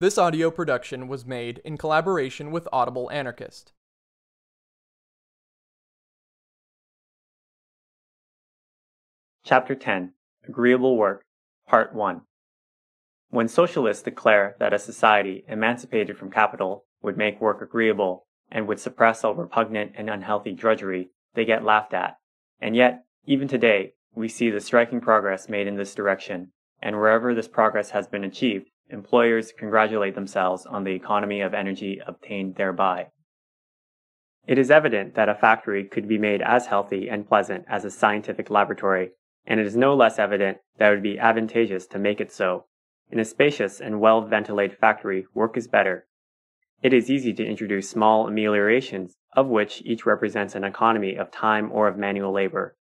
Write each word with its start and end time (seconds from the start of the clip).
This 0.00 0.18
audio 0.18 0.50
production 0.50 1.06
was 1.06 1.24
made 1.24 1.60
in 1.64 1.78
collaboration 1.78 2.50
with 2.50 2.66
Audible 2.72 3.08
Anarchist. 3.12 3.72
Chapter 9.44 9.76
10 9.76 10.14
Agreeable 10.48 10.96
Work, 10.96 11.22
Part 11.68 11.94
1 11.94 12.22
When 13.30 13.46
socialists 13.46 14.02
declare 14.02 14.56
that 14.58 14.72
a 14.72 14.80
society 14.80 15.44
emancipated 15.46 16.18
from 16.18 16.32
capital 16.32 16.86
would 17.00 17.16
make 17.16 17.40
work 17.40 17.62
agreeable 17.62 18.26
and 18.50 18.66
would 18.66 18.80
suppress 18.80 19.22
all 19.22 19.36
repugnant 19.36 19.92
and 19.94 20.10
unhealthy 20.10 20.54
drudgery, 20.54 21.10
they 21.34 21.44
get 21.44 21.62
laughed 21.62 21.94
at. 21.94 22.18
And 22.60 22.74
yet, 22.74 23.04
even 23.26 23.46
today, 23.46 23.94
we 24.12 24.26
see 24.26 24.50
the 24.50 24.60
striking 24.60 25.00
progress 25.00 25.48
made 25.48 25.68
in 25.68 25.76
this 25.76 25.94
direction, 25.94 26.50
and 26.82 26.96
wherever 26.96 27.32
this 27.32 27.46
progress 27.46 27.90
has 27.90 28.08
been 28.08 28.24
achieved, 28.24 28.70
employers 28.90 29.52
congratulate 29.52 30.14
themselves 30.14 30.66
on 30.66 30.84
the 30.84 30.92
economy 30.92 31.40
of 31.40 31.54
energy 31.54 32.00
obtained 32.06 32.56
thereby. 32.56 33.08
It 34.46 34.58
is 34.58 34.70
evident 34.70 35.14
that 35.14 35.28
a 35.28 35.34
factory 35.34 35.84
could 35.84 36.06
be 36.06 36.18
made 36.18 36.42
as 36.42 36.66
healthy 36.66 37.08
and 37.08 37.26
pleasant 37.26 37.64
as 37.68 37.84
a 37.84 37.90
scientific 37.90 38.50
laboratory, 38.50 39.12
and 39.46 39.58
it 39.58 39.66
is 39.66 39.76
no 39.76 39.94
less 39.94 40.18
evident 40.18 40.58
that 40.76 40.88
it 40.88 40.94
would 40.94 41.02
be 41.02 41.18
advantageous 41.18 41.86
to 41.88 41.98
make 41.98 42.20
it 42.20 42.30
so. 42.30 42.66
In 43.10 43.18
a 43.18 43.24
spacious 43.24 43.80
and 43.80 44.00
well 44.00 44.20
ventilated 44.20 44.78
factory, 44.78 45.26
work 45.34 45.56
is 45.56 45.68
better. 45.68 46.06
It 46.82 46.92
is 46.92 47.10
easy 47.10 47.32
to 47.32 47.46
introduce 47.46 47.88
small 47.88 48.26
ameliorations, 48.26 49.16
of 49.34 49.48
which 49.48 49.80
each 49.86 50.04
represents 50.04 50.54
an 50.54 50.64
economy 50.64 51.14
of 51.16 51.30
time 51.30 51.72
or 51.72 51.88
of 51.88 51.96
manual 51.96 52.32
labor. 52.32 52.76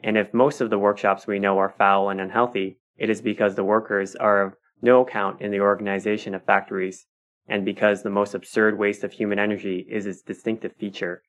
And 0.00 0.18
if 0.18 0.34
most 0.34 0.60
of 0.60 0.68
the 0.68 0.78
workshops 0.78 1.26
we 1.26 1.38
know 1.38 1.58
are 1.58 1.74
foul 1.76 2.10
and 2.10 2.20
unhealthy, 2.20 2.78
it 2.96 3.08
is 3.08 3.22
because 3.22 3.54
the 3.54 3.64
workers 3.64 4.14
are 4.16 4.42
of 4.42 4.56
no 4.82 5.02
account 5.02 5.40
in 5.40 5.50
the 5.50 5.60
organization 5.60 6.34
of 6.34 6.44
factories, 6.44 7.06
and 7.48 7.64
because 7.64 8.02
the 8.02 8.10
most 8.10 8.34
absurd 8.34 8.78
waste 8.78 9.04
of 9.04 9.12
human 9.12 9.38
energy 9.38 9.86
is 9.90 10.06
its 10.06 10.22
distinctive 10.22 10.74
feature. 10.76 11.22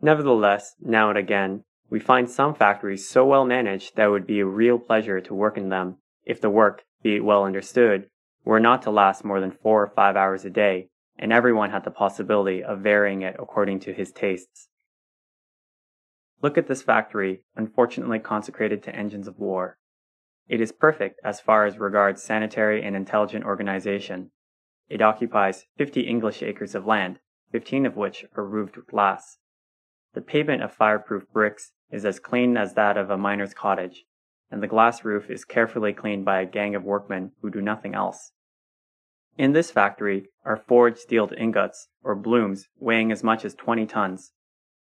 Nevertheless, 0.00 0.74
now 0.80 1.08
and 1.08 1.18
again, 1.18 1.64
we 1.88 2.00
find 2.00 2.28
some 2.28 2.54
factories 2.54 3.08
so 3.08 3.24
well 3.24 3.44
managed 3.44 3.96
that 3.96 4.06
it 4.06 4.10
would 4.10 4.26
be 4.26 4.40
a 4.40 4.46
real 4.46 4.78
pleasure 4.78 5.20
to 5.20 5.34
work 5.34 5.56
in 5.56 5.68
them 5.68 5.98
if 6.24 6.40
the 6.40 6.50
work, 6.50 6.84
be 7.02 7.16
it 7.16 7.24
well 7.24 7.44
understood, 7.44 8.08
were 8.44 8.60
not 8.60 8.82
to 8.82 8.90
last 8.90 9.24
more 9.24 9.40
than 9.40 9.50
four 9.50 9.82
or 9.82 9.92
five 9.94 10.16
hours 10.16 10.44
a 10.44 10.50
day, 10.50 10.88
and 11.18 11.32
everyone 11.32 11.70
had 11.70 11.84
the 11.84 11.90
possibility 11.90 12.62
of 12.62 12.80
varying 12.80 13.22
it 13.22 13.36
according 13.38 13.80
to 13.80 13.92
his 13.92 14.10
tastes. 14.10 14.68
Look 16.40 16.58
at 16.58 16.66
this 16.66 16.82
factory, 16.82 17.42
unfortunately 17.54 18.18
consecrated 18.18 18.82
to 18.82 18.96
engines 18.96 19.28
of 19.28 19.38
war. 19.38 19.78
It 20.48 20.60
is 20.60 20.72
perfect 20.72 21.20
as 21.24 21.40
far 21.40 21.64
as 21.64 21.78
regards 21.78 22.22
sanitary 22.22 22.82
and 22.82 22.96
intelligent 22.96 23.44
organization. 23.44 24.30
It 24.88 25.00
occupies 25.00 25.66
50 25.76 26.02
English 26.02 26.42
acres 26.42 26.74
of 26.74 26.86
land, 26.86 27.20
15 27.52 27.86
of 27.86 27.96
which 27.96 28.24
are 28.36 28.44
roofed 28.44 28.76
with 28.76 28.88
glass. 28.88 29.38
The 30.14 30.20
pavement 30.20 30.62
of 30.62 30.74
fireproof 30.74 31.24
bricks 31.32 31.72
is 31.90 32.04
as 32.04 32.20
clean 32.20 32.56
as 32.56 32.74
that 32.74 32.96
of 32.96 33.08
a 33.08 33.16
miner's 33.16 33.54
cottage, 33.54 34.04
and 34.50 34.62
the 34.62 34.66
glass 34.66 35.04
roof 35.04 35.30
is 35.30 35.44
carefully 35.44 35.92
cleaned 35.92 36.24
by 36.24 36.40
a 36.40 36.46
gang 36.46 36.74
of 36.74 36.84
workmen 36.84 37.32
who 37.40 37.50
do 37.50 37.62
nothing 37.62 37.94
else. 37.94 38.32
In 39.38 39.52
this 39.52 39.70
factory 39.70 40.28
are 40.44 40.56
forged 40.56 40.98
steel 40.98 41.30
ingots, 41.38 41.88
or 42.02 42.14
blooms, 42.14 42.68
weighing 42.78 43.10
as 43.10 43.24
much 43.24 43.44
as 43.46 43.54
20 43.54 43.86
tons. 43.86 44.32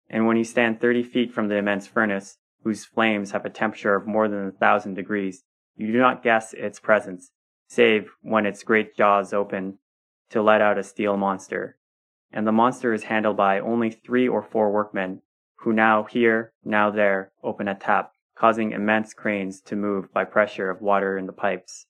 And 0.09 0.25
when 0.25 0.37
you 0.37 0.45
stand 0.45 0.79
30 0.79 1.03
feet 1.03 1.33
from 1.33 1.49
the 1.49 1.55
immense 1.55 1.87
furnace, 1.87 2.37
whose 2.63 2.85
flames 2.85 3.31
have 3.31 3.45
a 3.45 3.49
temperature 3.49 3.95
of 3.95 4.07
more 4.07 4.27
than 4.27 4.47
a 4.47 4.51
thousand 4.51 4.95
degrees, 4.95 5.43
you 5.75 5.91
do 5.91 5.99
not 5.99 6.23
guess 6.23 6.53
its 6.53 6.79
presence, 6.79 7.31
save 7.67 8.09
when 8.21 8.45
its 8.45 8.63
great 8.63 8.95
jaws 8.95 9.33
open 9.33 9.77
to 10.29 10.41
let 10.41 10.61
out 10.61 10.77
a 10.77 10.83
steel 10.83 11.17
monster. 11.17 11.77
And 12.31 12.45
the 12.45 12.51
monster 12.51 12.93
is 12.93 13.03
handled 13.03 13.37
by 13.37 13.59
only 13.59 13.91
three 13.91 14.27
or 14.27 14.41
four 14.41 14.71
workmen, 14.71 15.21
who 15.61 15.73
now 15.73 16.03
here, 16.03 16.51
now 16.63 16.91
there, 16.91 17.31
open 17.43 17.67
a 17.67 17.75
tap, 17.75 18.11
causing 18.35 18.71
immense 18.71 19.13
cranes 19.13 19.61
to 19.61 19.75
move 19.75 20.13
by 20.13 20.23
pressure 20.23 20.69
of 20.69 20.81
water 20.81 21.17
in 21.17 21.25
the 21.25 21.33
pipes. 21.33 21.85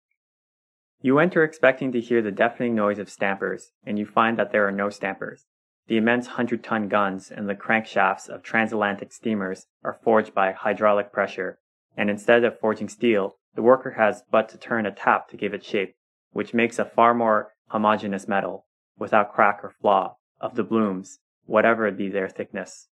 You 1.02 1.20
enter 1.20 1.44
expecting 1.44 1.92
to 1.92 2.02
hear 2.02 2.22
the 2.22 2.32
deafening 2.32 2.76
noise 2.76 3.00
of 3.00 3.10
stampers, 3.10 3.72
and 3.86 4.00
you 4.00 4.06
find 4.06 4.38
that 4.38 4.52
there 4.52 4.68
are 4.68 4.72
no 4.72 4.90
stampers. 4.90 5.46
The 5.88 5.98
immense 5.98 6.28
hundred 6.28 6.64
ton 6.64 6.90
guns 6.90 7.32
and 7.32 7.48
the 7.48 7.56
crankshafts 7.56 8.28
of 8.28 8.44
transatlantic 8.44 9.14
steamers 9.14 9.68
are 9.84 10.00
forged 10.04 10.34
by 10.34 10.52
hydraulic 10.52 11.14
pressure, 11.14 11.60
and 11.96 12.10
instead 12.10 12.44
of 12.44 12.60
forging 12.60 12.90
steel, 12.90 13.38
the 13.56 13.62
worker 13.62 13.92
has 13.92 14.24
but 14.30 14.50
to 14.50 14.58
turn 14.58 14.86
a 14.86 14.92
tap 14.92 15.30
to 15.30 15.38
give 15.38 15.54
it 15.54 15.64
shape, 15.64 15.96
which 16.32 16.54
makes 16.54 16.78
a 16.78 16.86
far 16.86 17.14
more 17.14 17.54
homogeneous 17.70 18.28
metal, 18.28 18.66
without 18.98 19.34
crack 19.34 19.62
or 19.64 19.70
flaw, 19.70 20.18
of 20.42 20.56
the 20.56 20.64
blooms, 20.64 21.20
whatever 21.46 21.90
be 21.90 22.10
their 22.10 22.28
thickness. 22.28 22.90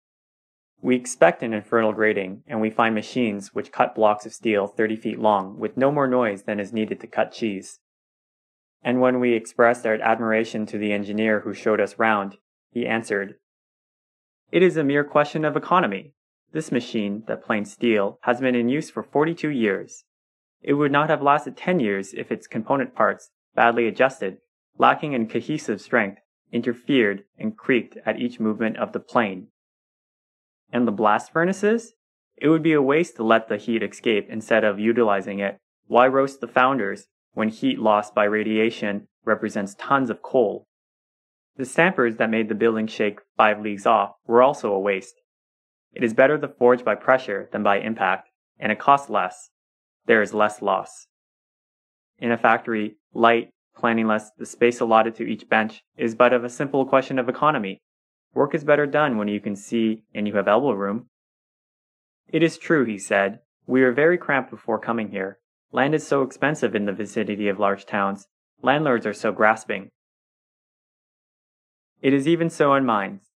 We 0.82 0.96
expect 0.96 1.42
an 1.42 1.54
infernal 1.54 1.92
grating, 1.92 2.42
and 2.48 2.60
we 2.60 2.70
find 2.70 2.94
machines 2.94 3.54
which 3.54 3.72
cut 3.72 3.94
blocks 3.94 4.26
of 4.26 4.32
steel 4.32 4.66
30 4.66 4.96
feet 4.96 5.18
long 5.18 5.58
with 5.58 5.76
no 5.76 5.92
more 5.92 6.08
noise 6.08 6.42
than 6.42 6.58
is 6.58 6.72
needed 6.72 7.00
to 7.00 7.06
cut 7.06 7.32
cheese. 7.32 7.78
And 8.82 9.00
when 9.00 9.20
we 9.20 9.34
expressed 9.34 9.86
our 9.86 9.94
admiration 9.94 10.66
to 10.66 10.78
the 10.78 10.92
engineer 10.92 11.40
who 11.40 11.54
showed 11.54 11.80
us 11.80 11.98
round, 11.98 12.38
he 12.70 12.86
answered, 12.86 13.34
It 14.52 14.62
is 14.62 14.76
a 14.76 14.84
mere 14.84 15.04
question 15.04 15.44
of 15.44 15.56
economy. 15.56 16.14
This 16.52 16.72
machine, 16.72 17.24
that 17.28 17.44
planes 17.44 17.72
steel, 17.72 18.18
has 18.22 18.40
been 18.40 18.54
in 18.54 18.68
use 18.68 18.90
for 18.90 19.02
42 19.02 19.48
years. 19.48 20.04
It 20.62 20.74
would 20.74 20.92
not 20.92 21.08
have 21.08 21.22
lasted 21.22 21.56
10 21.56 21.80
years 21.80 22.12
if 22.12 22.30
its 22.30 22.46
component 22.46 22.94
parts, 22.94 23.30
badly 23.54 23.86
adjusted, 23.86 24.38
lacking 24.76 25.12
in 25.12 25.28
cohesive 25.28 25.80
strength, 25.80 26.20
interfered 26.52 27.24
and 27.38 27.56
creaked 27.56 27.96
at 28.04 28.18
each 28.18 28.40
movement 28.40 28.76
of 28.76 28.92
the 28.92 29.00
plane. 29.00 29.48
And 30.72 30.86
the 30.86 30.92
blast 30.92 31.32
furnaces? 31.32 31.94
It 32.36 32.48
would 32.48 32.62
be 32.62 32.72
a 32.72 32.82
waste 32.82 33.16
to 33.16 33.22
let 33.22 33.48
the 33.48 33.56
heat 33.56 33.82
escape 33.82 34.28
instead 34.30 34.64
of 34.64 34.78
utilizing 34.78 35.40
it. 35.40 35.58
Why 35.86 36.06
roast 36.06 36.40
the 36.40 36.48
founders 36.48 37.06
when 37.32 37.48
heat 37.48 37.78
lost 37.78 38.14
by 38.14 38.24
radiation 38.24 39.08
represents 39.24 39.74
tons 39.74 40.10
of 40.10 40.22
coal? 40.22 40.66
The 41.60 41.66
stampers 41.66 42.16
that 42.16 42.30
made 42.30 42.48
the 42.48 42.54
building 42.54 42.86
shake 42.86 43.20
five 43.36 43.60
leagues 43.60 43.84
off 43.84 44.14
were 44.26 44.40
also 44.40 44.72
a 44.72 44.80
waste. 44.80 45.20
It 45.92 46.02
is 46.02 46.14
better 46.14 46.38
to 46.38 46.48
forge 46.48 46.86
by 46.86 46.94
pressure 46.94 47.50
than 47.52 47.62
by 47.62 47.80
impact, 47.80 48.30
and 48.58 48.72
it 48.72 48.78
costs 48.78 49.10
less. 49.10 49.50
There 50.06 50.22
is 50.22 50.32
less 50.32 50.62
loss. 50.62 51.08
In 52.18 52.32
a 52.32 52.38
factory, 52.38 52.96
light, 53.12 53.50
cleanliness, 53.74 54.30
the 54.38 54.46
space 54.46 54.80
allotted 54.80 55.14
to 55.16 55.26
each 55.28 55.50
bench 55.50 55.82
is 55.98 56.14
but 56.14 56.32
of 56.32 56.44
a 56.44 56.48
simple 56.48 56.86
question 56.86 57.18
of 57.18 57.28
economy. 57.28 57.82
Work 58.32 58.54
is 58.54 58.64
better 58.64 58.86
done 58.86 59.18
when 59.18 59.28
you 59.28 59.38
can 59.38 59.54
see 59.54 60.04
and 60.14 60.26
you 60.26 60.36
have 60.36 60.48
elbow 60.48 60.72
room. 60.72 61.10
It 62.26 62.42
is 62.42 62.56
true, 62.56 62.86
he 62.86 62.96
said. 62.96 63.40
We 63.66 63.82
were 63.82 63.92
very 63.92 64.16
cramped 64.16 64.50
before 64.50 64.78
coming 64.78 65.10
here. 65.10 65.38
Land 65.72 65.94
is 65.94 66.06
so 66.06 66.22
expensive 66.22 66.74
in 66.74 66.86
the 66.86 66.94
vicinity 66.94 67.48
of 67.48 67.60
large 67.60 67.84
towns. 67.84 68.28
Landlords 68.62 69.04
are 69.04 69.12
so 69.12 69.30
grasping. 69.30 69.90
It 72.02 72.12
is 72.12 72.26
even 72.26 72.50
so 72.50 72.74
in 72.74 72.84
mines. 72.84 73.30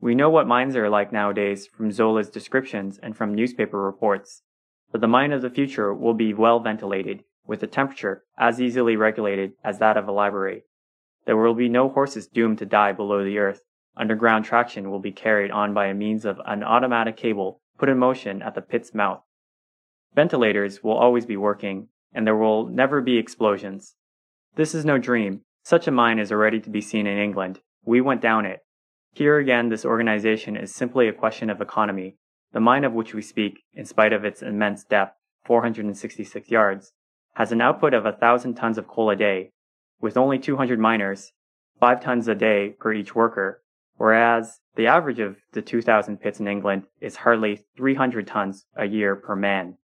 We 0.00 0.14
know 0.14 0.30
what 0.30 0.46
mines 0.46 0.76
are 0.76 0.88
like 0.88 1.12
nowadays 1.12 1.66
from 1.66 1.92
Zola's 1.92 2.30
descriptions 2.30 2.98
and 3.02 3.16
from 3.16 3.34
newspaper 3.34 3.82
reports. 3.82 4.42
But 4.90 5.00
the 5.00 5.08
mine 5.08 5.32
of 5.32 5.42
the 5.42 5.50
future 5.50 5.92
will 5.92 6.14
be 6.14 6.34
well 6.34 6.60
ventilated, 6.60 7.24
with 7.46 7.62
a 7.62 7.66
temperature 7.66 8.24
as 8.38 8.60
easily 8.60 8.96
regulated 8.96 9.52
as 9.64 9.78
that 9.78 9.96
of 9.96 10.08
a 10.08 10.12
library. 10.12 10.64
There 11.26 11.36
will 11.36 11.54
be 11.54 11.68
no 11.68 11.88
horses 11.88 12.26
doomed 12.26 12.58
to 12.58 12.66
die 12.66 12.92
below 12.92 13.24
the 13.24 13.38
earth, 13.38 13.62
Underground 13.98 14.44
traction 14.44 14.90
will 14.90 15.00
be 15.00 15.10
carried 15.10 15.50
on 15.50 15.74
by 15.74 15.92
means 15.92 16.24
of 16.24 16.40
an 16.46 16.62
automatic 16.62 17.16
cable 17.16 17.60
put 17.78 17.88
in 17.88 17.98
motion 17.98 18.42
at 18.42 18.54
the 18.54 18.62
pit's 18.62 18.94
mouth. 18.94 19.22
Ventilators 20.14 20.84
will 20.84 20.96
always 20.96 21.26
be 21.26 21.36
working, 21.36 21.88
and 22.12 22.24
there 22.24 22.36
will 22.36 22.66
never 22.66 23.00
be 23.00 23.18
explosions. 23.18 23.96
This 24.54 24.72
is 24.72 24.84
no 24.84 24.98
dream. 24.98 25.42
Such 25.64 25.88
a 25.88 25.90
mine 25.90 26.20
is 26.20 26.30
already 26.30 26.60
to 26.60 26.70
be 26.70 26.80
seen 26.80 27.08
in 27.08 27.18
England. 27.18 27.60
We 27.88 28.02
went 28.02 28.20
down 28.20 28.44
it. 28.44 28.66
Here 29.14 29.38
again, 29.38 29.70
this 29.70 29.86
organization 29.86 30.58
is 30.58 30.74
simply 30.74 31.08
a 31.08 31.12
question 31.14 31.48
of 31.48 31.62
economy. 31.62 32.18
The 32.52 32.60
mine 32.60 32.84
of 32.84 32.92
which 32.92 33.14
we 33.14 33.22
speak, 33.22 33.60
in 33.72 33.86
spite 33.86 34.12
of 34.12 34.26
its 34.26 34.42
immense 34.42 34.84
depth, 34.84 35.16
466 35.46 36.50
yards, 36.50 36.92
has 37.36 37.50
an 37.50 37.62
output 37.62 37.94
of 37.94 38.04
a 38.04 38.12
thousand 38.12 38.56
tons 38.56 38.76
of 38.76 38.88
coal 38.88 39.08
a 39.08 39.16
day, 39.16 39.52
with 40.02 40.18
only 40.18 40.38
200 40.38 40.78
miners, 40.78 41.32
5 41.80 42.02
tons 42.02 42.28
a 42.28 42.34
day 42.34 42.74
per 42.78 42.92
each 42.92 43.14
worker, 43.14 43.62
whereas 43.96 44.60
the 44.74 44.86
average 44.86 45.18
of 45.18 45.38
the 45.52 45.62
2,000 45.62 46.18
pits 46.18 46.40
in 46.40 46.46
England 46.46 46.82
is 47.00 47.16
hardly 47.16 47.64
300 47.78 48.26
tons 48.26 48.66
a 48.76 48.84
year 48.84 49.16
per 49.16 49.34
man. 49.34 49.78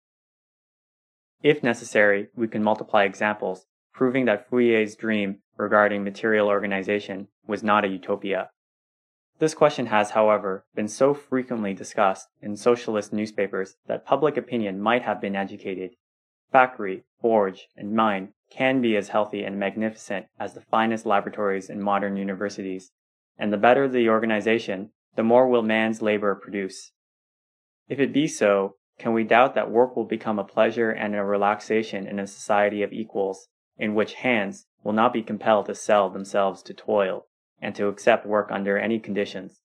If 1.43 1.63
necessary, 1.63 2.29
we 2.35 2.49
can 2.49 2.65
multiply 2.65 3.05
examples, 3.05 3.67
proving 3.93 4.25
that 4.25 4.49
Fourier's 4.49 4.97
dream 4.97 5.41
regarding 5.59 6.03
material 6.03 6.49
organization 6.49 7.29
was 7.51 7.63
not 7.63 7.85
a 7.85 7.89
utopia. 7.89 8.49
This 9.41 9.55
question 9.55 9.87
has, 9.87 10.11
however, 10.11 10.67
been 10.75 10.87
so 10.87 11.15
frequently 11.15 11.75
discussed 11.75 12.29
in 12.43 12.57
socialist 12.57 13.13
newspapers 13.13 13.77
that 13.87 14.05
public 14.05 14.37
opinion 14.37 14.81
might 14.81 15.03
have 15.03 15.21
been 15.21 15.35
educated. 15.35 15.93
Factory, 16.53 17.05
forge, 17.21 17.69
and 17.75 17.95
mine 17.95 18.35
can 18.51 18.83
be 18.83 18.97
as 18.97 19.09
healthy 19.09 19.43
and 19.43 19.59
magnificent 19.59 20.27
as 20.39 20.53
the 20.53 20.61
finest 20.61 21.07
laboratories 21.07 21.71
in 21.71 21.83
modern 21.83 22.19
universities, 22.19 22.93
and 23.39 23.51
the 23.51 23.57
better 23.57 23.89
the 23.89 24.11
organization, 24.11 24.91
the 25.17 25.23
more 25.23 25.49
will 25.49 25.63
man's 25.63 26.03
labor 26.03 26.35
produce. 26.35 26.93
If 27.89 27.99
it 27.99 28.13
be 28.13 28.27
so, 28.27 28.77
can 28.99 29.15
we 29.15 29.25
doubt 29.25 29.55
that 29.55 29.71
work 29.71 29.97
will 29.97 30.05
become 30.05 30.39
a 30.39 30.45
pleasure 30.45 30.91
and 30.91 31.17
a 31.17 31.25
relaxation 31.25 32.07
in 32.07 32.19
a 32.19 32.27
society 32.27 32.83
of 32.83 32.93
equals, 32.93 33.49
in 33.79 33.95
which 33.95 34.15
hands 34.15 34.67
will 34.85 34.93
not 34.93 35.15
be 35.15 35.23
compelled 35.23 35.65
to 35.67 35.75
sell 35.75 36.11
themselves 36.11 36.63
to 36.65 36.75
toil 36.75 37.27
and 37.61 37.75
to 37.75 37.89
accept 37.89 38.27
work 38.27 38.49
under 38.51 38.79
any 38.79 38.99
conditions? 38.99 39.61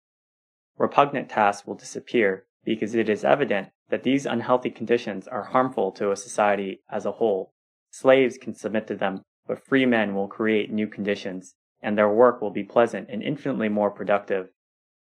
Repugnant 0.78 1.30
tasks 1.30 1.66
will 1.66 1.76
disappear 1.76 2.46
because 2.64 2.96
it 2.96 3.08
is 3.08 3.24
evident 3.24 3.70
that 3.90 4.04
these 4.04 4.26
unhealthy 4.26 4.70
conditions 4.70 5.28
are 5.28 5.44
harmful 5.44 5.92
to 5.92 6.12
a 6.12 6.16
society 6.16 6.82
as 6.90 7.06
a 7.06 7.14
whole. 7.14 7.54
Slaves 7.92 8.38
can 8.38 8.54
submit 8.54 8.88
to 8.88 8.96
them, 8.96 9.22
but 9.48 9.64
free 9.64 9.86
men 9.86 10.16
will 10.16 10.28
create 10.28 10.72
new 10.72 10.88
conditions, 10.88 11.56
and 11.82 11.98
their 11.98 12.10
work 12.10 12.42
will 12.42 12.52
be 12.52 12.64
pleasant 12.64 13.10
and 13.10 13.22
infinitely 13.22 13.70
more 13.70 13.92
productive. 13.92 14.50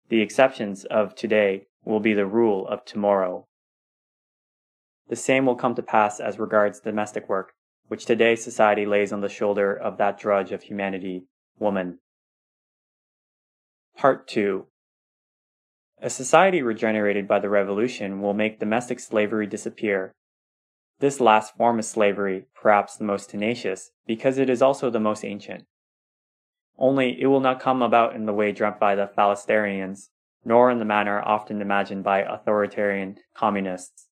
The 0.09 0.21
exceptions 0.21 0.85
of 0.85 1.15
today 1.15 1.67
will 1.85 2.01
be 2.01 2.15
the 2.15 2.27
rule 2.27 2.67
of 2.67 2.85
tomorrow. 2.85 3.47
The 5.09 5.17
same 5.17 5.47
will 5.47 5.55
come 5.55 5.75
to 5.77 5.83
pass 5.83 6.19
as 6.19 6.39
regards 6.39 6.81
domestic 6.81 7.29
work, 7.29 7.53
which 7.89 8.07
today 8.07 8.37
society 8.37 8.87
lays 8.87 9.13
on 9.13 9.21
the 9.21 9.29
shoulder 9.29 9.75
of 9.75 9.99
that 9.99 10.19
drudge 10.19 10.51
of 10.53 10.63
humanity, 10.63 11.27
woman. 11.59 11.99
Part 13.97 14.29
2 14.29 14.67
a 16.05 16.11
society 16.11 16.61
regenerated 16.61 17.27
by 17.27 17.39
the 17.39 17.49
revolution 17.49 18.21
will 18.21 18.35
make 18.35 18.61
domestic 18.61 19.01
slavery 19.01 19.47
disappear. 19.47 20.13
This 20.99 21.19
last 21.19 21.57
form 21.57 21.79
of 21.79 21.87
slavery, 21.87 22.45
perhaps 22.55 22.97
the 22.97 23.05
most 23.05 23.31
tenacious, 23.31 23.93
because 24.07 24.37
it 24.37 24.51
is 24.51 24.61
also 24.61 24.91
the 24.91 25.01
most 25.01 25.25
ancient. 25.25 25.65
Only 26.77 27.19
it 27.19 27.29
will 27.29 27.41
not 27.41 27.59
come 27.59 27.81
about 27.81 28.15
in 28.15 28.27
the 28.27 28.35
way 28.35 28.53
dreamt 28.53 28.79
by 28.79 28.95
the 28.95 29.11
phalansterians, 29.17 30.11
nor 30.45 30.71
in 30.71 30.79
the 30.79 30.85
manner 30.85 31.23
often 31.23 31.63
imagined 31.63 32.05
by 32.05 32.21
authoritarian 32.21 33.17
communists. 33.35 34.09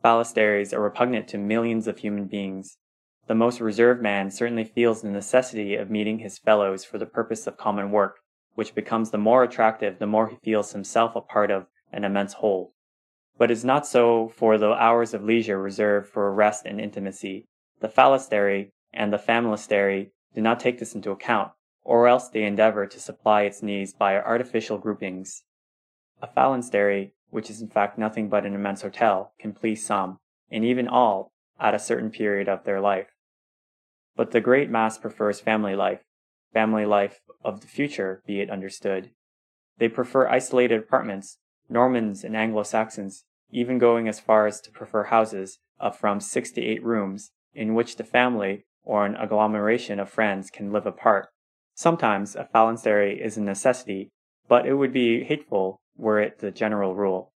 Phalansteries 0.00 0.72
are 0.72 0.80
repugnant 0.80 1.28
to 1.28 1.36
millions 1.36 1.86
of 1.86 1.98
human 1.98 2.28
beings. 2.28 2.78
The 3.26 3.34
most 3.34 3.60
reserved 3.60 4.00
man 4.00 4.30
certainly 4.30 4.64
feels 4.64 5.02
the 5.02 5.10
necessity 5.10 5.74
of 5.74 5.90
meeting 5.90 6.20
his 6.20 6.38
fellows 6.38 6.82
for 6.82 6.96
the 6.96 7.04
purpose 7.04 7.46
of 7.46 7.58
common 7.58 7.90
work, 7.90 8.21
which 8.54 8.74
becomes 8.74 9.10
the 9.10 9.18
more 9.18 9.42
attractive 9.42 9.98
the 9.98 10.06
more 10.06 10.28
he 10.28 10.36
feels 10.42 10.72
himself 10.72 11.16
a 11.16 11.20
part 11.20 11.50
of 11.50 11.66
an 11.92 12.04
immense 12.04 12.34
whole. 12.34 12.74
But 13.38 13.50
it 13.50 13.54
is 13.54 13.64
not 13.64 13.86
so 13.86 14.28
for 14.28 14.58
the 14.58 14.72
hours 14.72 15.14
of 15.14 15.24
leisure 15.24 15.60
reserved 15.60 16.08
for 16.08 16.32
rest 16.32 16.66
and 16.66 16.80
intimacy. 16.80 17.46
The 17.80 17.88
phalanstery 17.88 18.72
and 18.92 19.12
the 19.12 19.18
familistery 19.18 20.12
do 20.34 20.40
not 20.40 20.60
take 20.60 20.78
this 20.78 20.94
into 20.94 21.10
account, 21.10 21.52
or 21.82 22.06
else 22.06 22.28
they 22.28 22.44
endeavor 22.44 22.86
to 22.86 23.00
supply 23.00 23.42
its 23.42 23.62
needs 23.62 23.92
by 23.92 24.16
artificial 24.16 24.78
groupings. 24.78 25.42
A 26.20 26.26
phalanstery, 26.26 27.14
which 27.30 27.50
is 27.50 27.60
in 27.60 27.68
fact 27.68 27.98
nothing 27.98 28.28
but 28.28 28.46
an 28.46 28.54
immense 28.54 28.82
hotel, 28.82 29.32
can 29.38 29.52
please 29.52 29.84
some, 29.84 30.18
and 30.50 30.64
even 30.64 30.86
all, 30.86 31.32
at 31.58 31.74
a 31.74 31.78
certain 31.78 32.10
period 32.10 32.48
of 32.48 32.64
their 32.64 32.80
life. 32.80 33.08
But 34.14 34.30
the 34.30 34.40
great 34.40 34.70
mass 34.70 34.98
prefers 34.98 35.40
family 35.40 35.74
life, 35.74 36.00
family 36.52 36.84
life 36.86 37.20
of 37.44 37.60
the 37.60 37.66
future, 37.66 38.22
be 38.26 38.40
it 38.40 38.50
understood. 38.50 39.10
They 39.78 39.88
prefer 39.88 40.28
isolated 40.28 40.80
apartments, 40.80 41.38
Normans 41.68 42.24
and 42.24 42.36
Anglo 42.36 42.62
Saxons 42.62 43.24
even 43.52 43.78
going 43.78 44.08
as 44.08 44.18
far 44.18 44.46
as 44.46 44.60
to 44.62 44.70
prefer 44.70 45.04
houses 45.04 45.58
of 45.78 45.96
from 45.96 46.20
six 46.20 46.50
to 46.52 46.62
eight 46.62 46.82
rooms, 46.82 47.30
in 47.54 47.74
which 47.74 47.96
the 47.96 48.04
family 48.04 48.64
or 48.82 49.04
an 49.04 49.14
agglomeration 49.16 50.00
of 50.00 50.08
friends 50.08 50.50
can 50.50 50.72
live 50.72 50.86
apart. 50.86 51.28
Sometimes 51.74 52.34
a 52.34 52.44
phalanstery 52.44 53.20
is 53.20 53.36
a 53.36 53.42
necessity, 53.42 54.10
but 54.48 54.66
it 54.66 54.74
would 54.74 54.92
be 54.92 55.24
hateful 55.24 55.80
were 55.96 56.18
it 56.18 56.38
the 56.38 56.50
general 56.50 56.94
rule. 56.94 57.32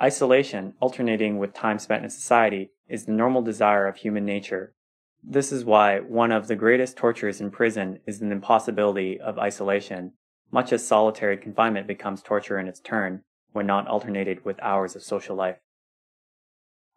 Isolation, 0.00 0.74
alternating 0.80 1.38
with 1.38 1.52
time 1.52 1.78
spent 1.78 2.04
in 2.04 2.10
society, 2.10 2.70
is 2.88 3.04
the 3.04 3.12
normal 3.12 3.42
desire 3.42 3.86
of 3.86 3.96
human 3.96 4.24
nature, 4.24 4.72
this 5.22 5.52
is 5.52 5.64
why 5.64 6.00
one 6.00 6.32
of 6.32 6.48
the 6.48 6.56
greatest 6.56 6.96
tortures 6.96 7.40
in 7.40 7.50
prison 7.50 8.00
is 8.06 8.18
the 8.18 8.30
impossibility 8.30 9.20
of 9.20 9.38
isolation, 9.38 10.12
much 10.50 10.72
as 10.72 10.86
solitary 10.86 11.36
confinement 11.36 11.86
becomes 11.86 12.22
torture 12.22 12.58
in 12.58 12.66
its 12.66 12.80
turn 12.80 13.22
when 13.52 13.66
not 13.66 13.86
alternated 13.86 14.44
with 14.44 14.60
hours 14.60 14.96
of 14.96 15.02
social 15.02 15.36
life. 15.36 15.58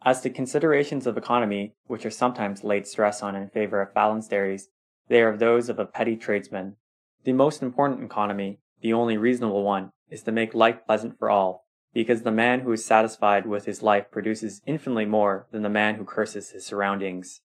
As 0.03 0.21
to 0.21 0.29
considerations 0.29 1.07
of 1.07 1.17
economy, 1.17 1.75
which 1.87 2.05
are 2.05 2.11
sometimes 2.11 2.63
laid 2.63 2.87
stress 2.87 3.21
on 3.21 3.35
in 3.35 3.49
favor 3.49 3.81
of 3.81 3.93
phalansteries, 3.93 4.69
they 5.07 5.21
are 5.21 5.37
those 5.37 5.69
of 5.69 5.79
a 5.79 5.85
petty 5.85 6.15
tradesman. 6.15 6.75
The 7.23 7.33
most 7.33 7.61
important 7.61 8.03
economy, 8.03 8.59
the 8.81 8.93
only 8.93 9.17
reasonable 9.17 9.63
one, 9.63 9.91
is 10.09 10.23
to 10.23 10.31
make 10.31 10.53
life 10.53 10.79
pleasant 10.85 11.17
for 11.17 11.29
all, 11.29 11.65
because 11.93 12.21
the 12.21 12.31
man 12.31 12.61
who 12.61 12.71
is 12.71 12.85
satisfied 12.85 13.45
with 13.45 13.65
his 13.65 13.81
life 13.81 14.11
produces 14.11 14.61
infinitely 14.65 15.05
more 15.05 15.47
than 15.51 15.61
the 15.61 15.69
man 15.69 15.95
who 15.95 16.05
curses 16.05 16.51
his 16.51 16.65
surroundings. 16.65 17.41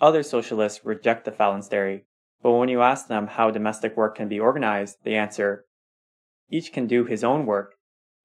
Other 0.00 0.22
socialists 0.22 0.84
reject 0.84 1.24
the 1.24 1.32
phalanstery, 1.32 2.04
but 2.42 2.52
when 2.52 2.68
you 2.68 2.82
ask 2.82 3.08
them 3.08 3.26
how 3.26 3.50
domestic 3.50 3.96
work 3.96 4.16
can 4.16 4.28
be 4.28 4.38
organized, 4.38 4.98
they 5.02 5.14
answer, 5.14 5.66
each 6.50 6.72
can 6.72 6.86
do 6.86 7.04
his 7.04 7.24
own 7.24 7.46
work. 7.46 7.74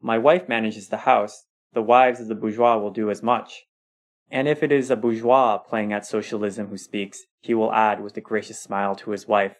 My 0.02 0.18
wife 0.18 0.48
manages 0.48 0.90
the 0.90 0.98
house, 0.98 1.46
the 1.74 1.82
wives 1.82 2.20
of 2.20 2.28
the 2.28 2.36
bourgeois 2.36 2.78
will 2.78 2.92
do 2.92 3.10
as 3.10 3.24
much. 3.24 3.66
And 4.30 4.48
if 4.48 4.64
it 4.64 4.72
is 4.72 4.90
a 4.90 4.96
bourgeois 4.96 5.58
playing 5.58 5.92
at 5.92 6.06
socialism 6.06 6.68
who 6.68 6.78
speaks, 6.78 7.24
he 7.42 7.54
will 7.54 7.74
add 7.74 8.02
with 8.02 8.16
a 8.18 8.22
gracious 8.22 8.62
smile 8.62 8.96
to 8.96 9.12
his 9.12 9.28
wife, 9.28 9.58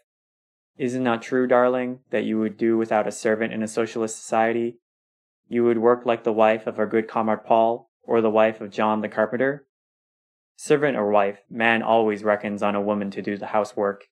Is 0.78 0.96
it 0.96 1.02
not 1.02 1.22
true, 1.22 1.46
darling, 1.46 2.00
that 2.10 2.24
you 2.24 2.40
would 2.40 2.58
do 2.58 2.78
without 2.78 3.08
a 3.08 3.12
servant 3.12 3.54
in 3.54 3.62
a 3.62 3.68
socialist 3.68 4.18
society? 4.18 4.80
You 5.48 5.64
would 5.66 5.78
work 5.78 6.06
like 6.06 6.24
the 6.24 6.34
wife 6.34 6.66
of 6.66 6.80
our 6.80 6.88
good 6.88 7.08
comrade 7.08 7.44
Paul, 7.46 7.90
or 8.04 8.22
the 8.22 8.30
wife 8.30 8.62
of 8.62 8.72
John 8.72 9.02
the 9.02 9.10
carpenter? 9.10 9.68
Servant 10.56 10.96
or 10.96 11.10
wife, 11.10 11.40
man 11.50 11.82
always 11.82 12.24
reckons 12.24 12.62
on 12.62 12.76
a 12.76 12.82
woman 12.82 13.12
to 13.12 13.22
do 13.22 13.38
the 13.38 13.48
housework. 13.48 14.06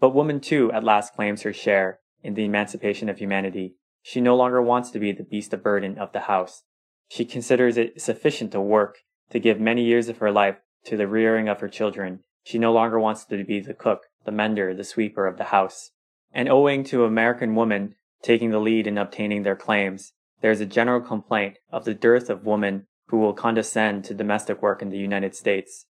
But 0.00 0.14
woman 0.14 0.40
too 0.40 0.70
at 0.72 0.84
last 0.84 1.14
claims 1.14 1.42
her 1.42 1.52
share 1.52 2.00
in 2.22 2.34
the 2.34 2.44
emancipation 2.44 3.08
of 3.08 3.18
humanity. 3.18 3.76
She 4.02 4.20
no 4.20 4.36
longer 4.36 4.62
wants 4.62 4.90
to 4.92 4.98
be 4.98 5.12
the 5.12 5.24
beast 5.24 5.52
of 5.52 5.62
burden 5.62 5.98
of 5.98 6.12
the 6.12 6.20
house. 6.20 6.62
She 7.08 7.24
considers 7.24 7.76
it 7.76 8.00
sufficient 8.00 8.52
to 8.52 8.60
work, 8.60 8.98
to 9.30 9.40
give 9.40 9.60
many 9.60 9.82
years 9.82 10.08
of 10.08 10.18
her 10.18 10.30
life 10.30 10.56
to 10.84 10.96
the 10.96 11.08
rearing 11.08 11.48
of 11.48 11.60
her 11.60 11.68
children. 11.68 12.20
She 12.44 12.58
no 12.58 12.72
longer 12.72 12.98
wants 12.98 13.24
to 13.26 13.44
be 13.44 13.60
the 13.60 13.74
cook, 13.74 14.02
the 14.24 14.32
mender, 14.32 14.74
the 14.74 14.84
sweeper 14.84 15.26
of 15.26 15.36
the 15.36 15.44
house. 15.44 15.90
And 16.32 16.48
owing 16.48 16.84
to 16.84 17.04
American 17.04 17.54
women 17.54 17.94
taking 18.22 18.50
the 18.50 18.58
lead 18.58 18.86
in 18.86 18.98
obtaining 18.98 19.42
their 19.42 19.56
claims, 19.56 20.12
there 20.40 20.50
is 20.50 20.60
a 20.60 20.66
general 20.66 21.00
complaint 21.00 21.58
of 21.70 21.84
the 21.84 21.94
dearth 21.94 22.30
of 22.30 22.44
women 22.44 22.86
who 23.08 23.18
will 23.18 23.32
condescend 23.32 24.04
to 24.04 24.14
domestic 24.14 24.62
work 24.62 24.82
in 24.82 24.90
the 24.90 24.98
United 24.98 25.34
States. 25.34 25.86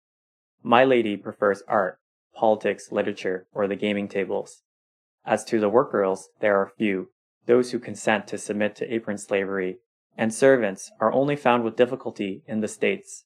My 0.63 0.85
lady 0.85 1.17
prefers 1.17 1.63
art, 1.69 1.99
politics, 2.35 2.91
literature, 2.91 3.47
or 3.53 3.67
the 3.67 3.77
gaming 3.77 4.09
tables. 4.09 4.63
As 5.25 5.45
to 5.45 5.61
the 5.61 5.69
work 5.69 5.93
girls, 5.93 6.31
there 6.41 6.57
are 6.57 6.73
few, 6.77 7.11
those 7.47 7.71
who 7.71 7.79
consent 7.79 8.27
to 8.29 8.39
submit 8.39 8.75
to 8.77 8.93
apron 8.93 9.19
slavery, 9.19 9.79
and 10.17 10.33
servants 10.33 10.91
are 11.01 11.13
only 11.13 11.37
found 11.37 11.65
with 11.65 11.77
difficulty 11.77 12.43
in 12.47 12.61
the 12.61 12.69
States. 12.69 13.25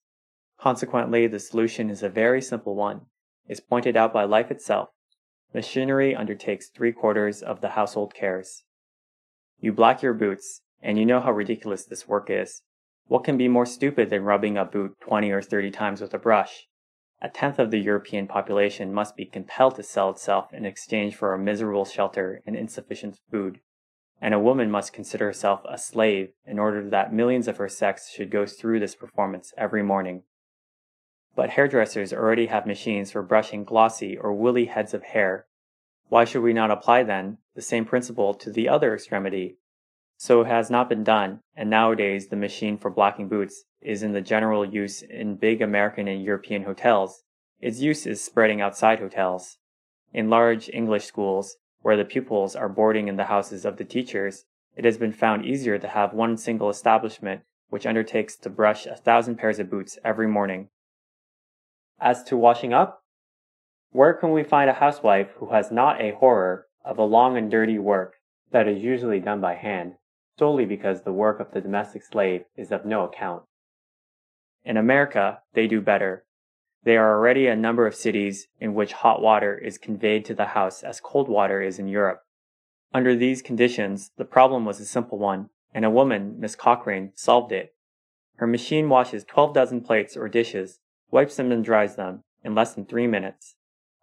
Consequently, 0.58 1.26
the 1.26 1.38
solution 1.38 1.90
is 1.90 2.02
a 2.02 2.08
very 2.08 2.40
simple 2.40 2.74
one, 2.74 3.02
is 3.48 3.60
pointed 3.60 3.96
out 3.96 4.12
by 4.12 4.24
life 4.24 4.50
itself. 4.50 4.88
Machinery 5.54 6.14
undertakes 6.14 6.68
three 6.68 6.92
quarters 6.92 7.42
of 7.42 7.60
the 7.60 7.70
household 7.70 8.14
cares. 8.14 8.64
You 9.60 9.72
black 9.72 10.02
your 10.02 10.14
boots, 10.14 10.62
and 10.82 10.98
you 10.98 11.06
know 11.06 11.20
how 11.20 11.32
ridiculous 11.32 11.84
this 11.84 12.08
work 12.08 12.28
is. 12.28 12.62
What 13.08 13.22
can 13.22 13.36
be 13.36 13.46
more 13.46 13.66
stupid 13.66 14.10
than 14.10 14.24
rubbing 14.24 14.58
a 14.58 14.64
boot 14.64 14.96
20 15.00 15.30
or 15.30 15.40
30 15.40 15.70
times 15.70 16.00
with 16.00 16.12
a 16.12 16.18
brush? 16.18 16.66
A 17.22 17.28
tenth 17.28 17.60
of 17.60 17.70
the 17.70 17.78
European 17.78 18.26
population 18.26 18.92
must 18.92 19.16
be 19.16 19.24
compelled 19.24 19.76
to 19.76 19.84
sell 19.84 20.10
itself 20.10 20.52
in 20.52 20.66
exchange 20.66 21.14
for 21.14 21.32
a 21.32 21.38
miserable 21.38 21.84
shelter 21.84 22.42
and 22.44 22.56
insufficient 22.56 23.20
food. 23.30 23.60
And 24.20 24.34
a 24.34 24.40
woman 24.40 24.72
must 24.72 24.92
consider 24.92 25.26
herself 25.26 25.62
a 25.68 25.78
slave 25.78 26.32
in 26.44 26.58
order 26.58 26.88
that 26.90 27.12
millions 27.12 27.46
of 27.46 27.58
her 27.58 27.68
sex 27.68 28.10
should 28.10 28.30
go 28.30 28.44
through 28.44 28.80
this 28.80 28.96
performance 28.96 29.54
every 29.56 29.84
morning. 29.84 30.24
But 31.36 31.50
hairdressers 31.50 32.12
already 32.12 32.46
have 32.46 32.66
machines 32.66 33.12
for 33.12 33.22
brushing 33.22 33.62
glossy 33.62 34.16
or 34.16 34.34
woolly 34.34 34.64
heads 34.64 34.94
of 34.94 35.04
hair. 35.04 35.46
Why 36.08 36.24
should 36.24 36.42
we 36.42 36.52
not 36.52 36.72
apply 36.72 37.04
then 37.04 37.38
the 37.54 37.62
same 37.62 37.84
principle 37.84 38.34
to 38.34 38.50
the 38.50 38.68
other 38.68 38.94
extremity 38.94 39.58
so 40.16 40.40
it 40.40 40.46
has 40.46 40.70
not 40.70 40.88
been 40.88 41.04
done, 41.04 41.40
and 41.54 41.68
nowadays 41.68 42.28
the 42.28 42.36
machine 42.36 42.78
for 42.78 42.90
blacking 42.90 43.28
boots 43.28 43.64
is 43.80 44.02
in 44.02 44.12
the 44.12 44.20
general 44.20 44.64
use 44.64 45.02
in 45.02 45.36
big 45.36 45.60
American 45.60 46.08
and 46.08 46.24
European 46.24 46.64
hotels. 46.64 47.22
Its 47.60 47.80
use 47.80 48.06
is 48.06 48.22
spreading 48.22 48.60
outside 48.60 48.98
hotels. 48.98 49.58
In 50.12 50.30
large 50.30 50.70
English 50.70 51.04
schools, 51.04 51.56
where 51.82 51.96
the 51.96 52.04
pupils 52.04 52.56
are 52.56 52.68
boarding 52.68 53.08
in 53.08 53.16
the 53.16 53.26
houses 53.26 53.64
of 53.64 53.76
the 53.76 53.84
teachers, 53.84 54.44
it 54.74 54.84
has 54.84 54.98
been 54.98 55.12
found 55.12 55.44
easier 55.44 55.78
to 55.78 55.88
have 55.88 56.12
one 56.12 56.36
single 56.36 56.68
establishment 56.68 57.42
which 57.68 57.86
undertakes 57.86 58.36
to 58.36 58.50
brush 58.50 58.86
a 58.86 58.96
thousand 58.96 59.36
pairs 59.36 59.58
of 59.58 59.70
boots 59.70 59.98
every 60.04 60.26
morning. 60.26 60.68
As 62.00 62.22
to 62.24 62.36
washing 62.36 62.72
up, 62.72 63.02
Where 63.90 64.14
can 64.14 64.32
we 64.32 64.42
find 64.42 64.68
a 64.68 64.74
housewife 64.74 65.30
who 65.38 65.50
has 65.50 65.70
not 65.70 66.00
a 66.00 66.12
horror 66.12 66.66
of 66.84 66.98
a 66.98 67.04
long 67.04 67.36
and 67.36 67.50
dirty 67.50 67.78
work 67.78 68.16
that 68.50 68.68
is 68.68 68.82
usually 68.82 69.20
done 69.20 69.40
by 69.40 69.54
hand, 69.54 69.94
solely 70.38 70.66
because 70.66 71.02
the 71.02 71.12
work 71.12 71.40
of 71.40 71.52
the 71.52 71.60
domestic 71.60 72.02
slave 72.04 72.44
is 72.56 72.70
of 72.70 72.84
no 72.84 73.04
account? 73.04 73.42
In 74.64 74.76
America, 74.76 75.40
they 75.54 75.66
do 75.66 75.80
better. 75.80 76.24
There 76.84 77.04
are 77.04 77.18
already 77.18 77.46
a 77.46 77.56
number 77.56 77.86
of 77.86 77.94
cities 77.94 78.48
in 78.60 78.74
which 78.74 78.92
hot 78.92 79.22
water 79.22 79.56
is 79.56 79.78
conveyed 79.78 80.24
to 80.26 80.34
the 80.34 80.46
house 80.46 80.82
as 80.82 81.00
cold 81.00 81.28
water 81.28 81.62
is 81.62 81.78
in 81.78 81.88
Europe. 81.88 82.22
Under 82.92 83.14
these 83.14 83.42
conditions, 83.42 84.10
the 84.16 84.24
problem 84.24 84.64
was 84.64 84.80
a 84.80 84.84
simple 84.84 85.18
one, 85.18 85.50
and 85.74 85.84
a 85.84 85.90
woman, 85.90 86.38
Miss 86.38 86.54
Cochrane, 86.54 87.12
solved 87.14 87.52
it. 87.52 87.74
Her 88.36 88.46
machine 88.46 88.88
washes 88.88 89.24
12 89.24 89.54
dozen 89.54 89.80
plates 89.80 90.16
or 90.16 90.28
dishes, 90.28 90.80
wipes 91.10 91.36
them 91.36 91.50
and 91.50 91.64
dries 91.64 91.96
them 91.96 92.22
in 92.44 92.54
less 92.54 92.74
than 92.74 92.84
three 92.84 93.06
minutes. 93.06 93.56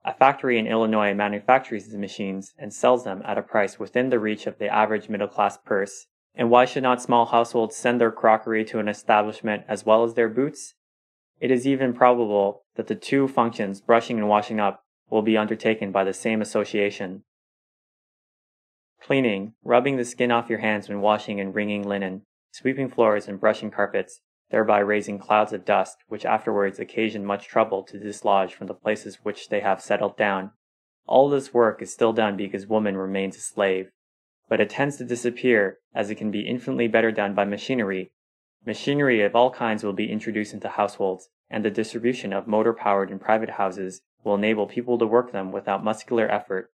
A 0.06 0.14
factory 0.14 0.60
in 0.60 0.68
Illinois 0.68 1.14
manufactures 1.14 1.86
these 1.86 1.96
machines 1.96 2.54
and 2.58 2.74
sells 2.74 3.04
them 3.04 3.22
at 3.26 3.38
a 3.38 3.42
price 3.42 3.80
within 3.80 4.10
the 4.10 4.20
reach 4.20 4.46
of 4.48 4.58
the 4.58 4.68
average 4.68 5.08
middle 5.08 5.28
class 5.28 5.58
purse. 5.58 6.08
And 6.36 6.50
why 6.50 6.66
should 6.66 6.84
not 6.84 7.02
small 7.02 7.28
households 7.28 7.76
send 7.76 8.02
their 8.02 8.12
crockery 8.12 8.66
to 8.66 8.80
an 8.80 8.88
establishment 8.88 9.64
as 9.68 9.86
well 9.86 10.04
as 10.04 10.16
their 10.16 10.30
boots? 10.30 10.74
It 11.40 11.52
is 11.52 11.68
even 11.68 11.94
probable 11.94 12.64
that 12.76 12.88
the 12.88 12.96
two 12.96 13.28
functions, 13.28 13.82
brushing 13.82 14.18
and 14.18 14.28
washing 14.28 14.60
up, 14.60 14.84
will 15.10 15.22
be 15.22 15.38
undertaken 15.38 15.92
by 15.92 16.04
the 16.04 16.14
same 16.14 16.42
association. 16.42 17.24
Cleaning, 19.02 19.54
rubbing 19.64 19.98
the 19.98 20.06
skin 20.06 20.32
off 20.32 20.50
your 20.50 20.60
hands 20.60 20.88
when 20.88 21.02
washing 21.02 21.40
and 21.40 21.54
wringing 21.54 21.84
linen, 21.84 22.24
sweeping 22.52 22.90
floors 22.90 23.28
and 23.28 23.40
brushing 23.40 23.70
carpets, 23.70 24.22
thereby 24.50 24.80
raising 24.80 25.20
clouds 25.20 25.52
of 25.52 25.66
dust 25.66 25.98
which 26.08 26.26
afterwards 26.26 26.80
occasion 26.80 27.26
much 27.26 27.48
trouble 27.48 27.84
to 27.84 28.00
dislodge 28.00 28.54
from 28.54 28.68
the 28.68 28.74
places 28.74 29.20
which 29.24 29.50
they 29.50 29.60
have 29.60 29.82
settled 29.82 30.16
down. 30.16 30.52
All 31.06 31.30
this 31.30 31.54
work 31.54 31.82
is 31.82 31.92
still 31.92 32.14
done 32.14 32.38
because 32.38 32.66
woman 32.66 32.96
remains 32.96 33.36
a 33.36 33.42
slave, 33.42 33.92
but 34.54 34.62
it 34.62 34.70
tends 34.70 34.98
to 34.98 35.04
disappear 35.04 35.80
as 35.96 36.12
it 36.12 36.16
can 36.16 36.30
be 36.30 36.48
infinitely 36.48 36.88
better 36.88 37.12
done 37.12 37.34
by 37.34 37.44
machinery. 37.44 38.12
Machinery 38.64 39.24
of 39.24 39.36
all 39.36 39.50
kinds 39.50 39.84
will 39.84 39.94
be 39.94 40.12
introduced 40.12 40.54
into 40.54 40.70
households, 40.70 41.30
and 41.50 41.66
the 41.66 41.72
distribution 41.72 42.32
of 42.32 42.46
motor 42.46 42.74
powered 42.74 43.10
and 43.10 43.20
private 43.20 43.50
houses 43.50 44.02
will 44.24 44.36
enable 44.36 44.68
people 44.68 45.00
to 45.00 45.08
work 45.08 45.32
them 45.32 45.52
without 45.52 45.84
muscular 45.84 46.30
effort 46.30 46.70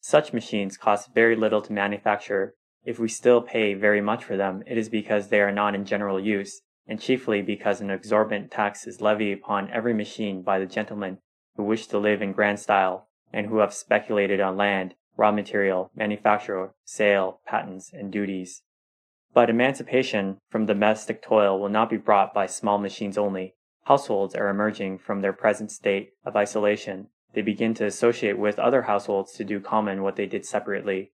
such 0.00 0.32
machines 0.32 0.78
cost 0.78 1.14
very 1.14 1.36
little 1.36 1.60
to 1.60 1.72
manufacture. 1.72 2.54
If 2.84 2.98
we 2.98 3.08
still 3.08 3.42
pay 3.42 3.74
very 3.74 4.00
much 4.00 4.24
for 4.24 4.36
them, 4.36 4.62
it 4.66 4.78
is 4.78 4.88
because 4.88 5.28
they 5.28 5.40
are 5.40 5.52
not 5.52 5.74
in 5.74 5.84
general 5.84 6.18
use, 6.18 6.62
and 6.86 7.00
chiefly 7.00 7.42
because 7.42 7.80
an 7.80 7.90
exorbitant 7.90 8.50
tax 8.50 8.86
is 8.86 9.02
levied 9.02 9.38
upon 9.38 9.70
every 9.70 9.92
machine 9.92 10.42
by 10.42 10.58
the 10.58 10.66
gentlemen 10.66 11.18
who 11.56 11.64
wish 11.64 11.86
to 11.88 11.98
live 11.98 12.22
in 12.22 12.32
grand 12.32 12.58
style, 12.58 13.08
and 13.32 13.46
who 13.46 13.58
have 13.58 13.74
speculated 13.74 14.40
on 14.40 14.56
land, 14.56 14.94
raw 15.20 15.30
material, 15.30 15.92
manufacture, 15.94 16.70
sale, 16.84 17.40
patents, 17.46 17.92
and 17.92 18.10
duties. 18.10 18.62
But 19.32 19.50
emancipation 19.50 20.38
from 20.48 20.66
domestic 20.66 21.22
toil 21.22 21.60
will 21.60 21.68
not 21.68 21.90
be 21.90 21.96
brought 21.96 22.34
by 22.34 22.46
small 22.46 22.78
machines 22.78 23.16
only. 23.16 23.54
Households 23.84 24.34
are 24.34 24.48
emerging 24.48 24.98
from 24.98 25.20
their 25.20 25.32
present 25.32 25.70
state 25.70 26.14
of 26.24 26.34
isolation 26.34 27.08
they 27.32 27.42
begin 27.42 27.74
to 27.74 27.86
associate 27.86 28.38
with 28.38 28.58
other 28.58 28.82
households 28.82 29.32
to 29.32 29.44
do 29.44 29.60
common 29.60 30.02
what 30.02 30.16
they 30.16 30.26
did 30.26 30.44
separately. 30.44 31.12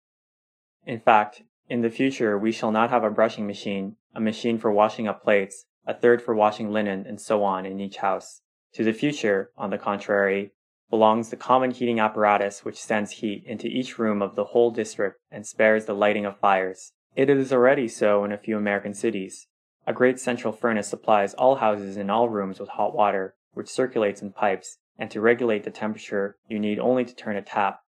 In 0.85 0.99
fact, 0.99 1.43
in 1.69 1.81
the 1.81 1.89
future, 1.89 2.37
we 2.37 2.51
shall 2.51 2.71
not 2.71 2.89
have 2.89 3.03
a 3.03 3.09
brushing 3.09 3.47
machine, 3.47 3.95
a 4.13 4.21
machine 4.21 4.59
for 4.59 4.71
washing 4.71 5.07
up 5.07 5.23
plates, 5.23 5.65
a 5.87 5.93
third 5.93 6.21
for 6.21 6.35
washing 6.35 6.71
linen, 6.71 7.05
and 7.07 7.19
so 7.19 7.43
on 7.43 7.65
in 7.65 7.79
each 7.79 7.97
house. 7.97 8.41
To 8.73 8.83
the 8.83 8.93
future, 8.93 9.51
on 9.57 9.69
the 9.69 9.77
contrary, 9.77 10.51
belongs 10.93 11.29
the 11.29 11.35
common 11.35 11.71
heating 11.71 11.99
apparatus 11.99 12.63
which 12.63 12.79
sends 12.79 13.13
heat 13.13 13.43
into 13.47 13.65
each 13.65 13.97
room 13.97 14.21
of 14.21 14.35
the 14.35 14.43
whole 14.43 14.69
district 14.69 15.19
and 15.31 15.43
spares 15.43 15.85
the 15.85 15.93
lighting 15.95 16.23
of 16.23 16.37
fires. 16.37 16.91
It 17.15 17.31
is 17.31 17.51
already 17.51 17.87
so 17.87 18.23
in 18.23 18.31
a 18.31 18.37
few 18.37 18.57
American 18.57 18.93
cities. 18.93 19.47
A 19.87 19.91
great 19.91 20.19
central 20.19 20.53
furnace 20.53 20.87
supplies 20.87 21.33
all 21.33 21.55
houses 21.55 21.97
and 21.97 22.11
all 22.11 22.29
rooms 22.29 22.59
with 22.59 22.69
hot 22.69 22.95
water, 22.95 23.33
which 23.55 23.69
circulates 23.69 24.21
in 24.21 24.33
pipes, 24.33 24.77
and 24.99 25.09
to 25.09 25.19
regulate 25.19 25.63
the 25.63 25.71
temperature, 25.71 26.37
you 26.47 26.59
need 26.59 26.77
only 26.77 27.05
to 27.05 27.15
turn 27.15 27.37
a 27.37 27.41
tap. 27.41 27.79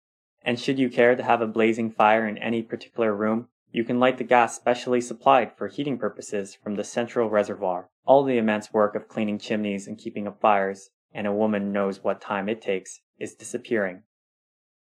And 0.44 0.60
should 0.60 0.80
you 0.80 0.90
care 0.90 1.16
to 1.16 1.22
have 1.22 1.42
a 1.42 1.48
blazing 1.48 1.92
fire 1.92 2.28
in 2.28 2.40
any 2.40 2.64
particular 2.64 3.14
room, 3.14 3.50
you 3.72 3.84
can 3.84 4.00
light 4.00 4.18
the 4.18 4.24
gas 4.24 4.56
specially 4.56 5.00
supplied 5.00 5.56
for 5.56 5.68
heating 5.68 6.00
purposes 6.00 6.56
from 6.56 6.74
the 6.74 6.84
central 6.84 7.30
reservoir. 7.30 7.88
All 8.04 8.24
the 8.24 8.40
immense 8.40 8.74
work 8.74 8.96
of 8.96 9.08
cleaning 9.08 9.38
chimneys 9.38 9.86
and 9.86 9.96
keeping 9.96 10.26
up 10.26 10.42
fires, 10.42 10.90
and 11.16 11.26
a 11.26 11.34
woman 11.34 11.72
knows 11.72 12.04
what 12.04 12.22
time 12.22 12.48
it 12.48 12.62
takes, 12.62 13.02
is 13.18 13.34
disappearing. 13.34 14.04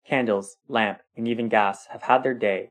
Candles, 0.07 0.57
lamp, 0.69 1.01
and 1.15 1.29
even 1.29 1.51
gas 1.51 1.89
have 1.91 2.05
had 2.05 2.23
their 2.23 2.33
day. 2.33 2.71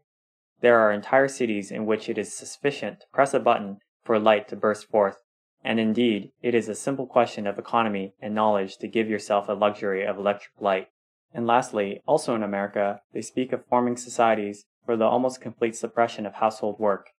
There 0.62 0.80
are 0.80 0.92
entire 0.92 1.28
cities 1.28 1.70
in 1.70 1.86
which 1.86 2.10
it 2.10 2.18
is 2.18 2.36
sufficient 2.36 3.02
to 3.02 3.08
press 3.14 3.36
a 3.36 3.40
button 3.40 3.78
for 4.04 4.18
light 4.18 4.48
to 4.48 4.56
burst 4.56 4.90
forth 4.90 5.18
and 5.64 5.80
indeed, 5.80 6.32
it 6.42 6.56
is 6.56 6.68
a 6.68 6.76
simple 6.76 7.06
question 7.06 7.46
of 7.46 7.60
economy 7.60 8.16
and 8.20 8.34
knowledge 8.34 8.78
to 8.78 8.88
give 8.88 9.08
yourself 9.08 9.48
a 9.48 9.54
luxury 9.54 10.04
of 10.04 10.18
electric 10.18 10.60
light. 10.60 10.88
And 11.34 11.46
lastly, 11.46 12.02
also 12.08 12.36
in 12.36 12.44
America, 12.44 13.02
they 13.14 13.22
speak 13.22 13.54
of 13.54 13.66
forming 13.68 13.96
societies 13.96 14.66
for 14.86 14.98
the 14.98 15.06
almost 15.06 15.40
complete 15.40 15.76
suppression 15.76 16.26
of 16.26 16.36
household 16.36 16.80
work. 16.80 17.10